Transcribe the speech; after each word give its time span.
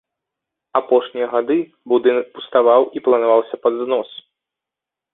Апошнія 0.79 1.27
гады 1.35 1.59
будынак 1.95 2.33
пуставаў 2.39 2.81
і 2.99 3.07
планаваўся 3.09 3.55
пад 3.67 3.73
знос. 3.87 4.09